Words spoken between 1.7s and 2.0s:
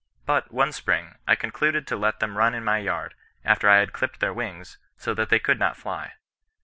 to